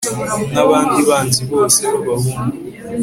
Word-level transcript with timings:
Nkabandi 0.51 0.99
banzi 1.09 1.41
bose 1.51 1.79
babahungu 1.93 2.55